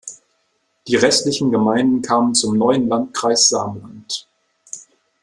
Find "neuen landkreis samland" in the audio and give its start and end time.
2.57-4.27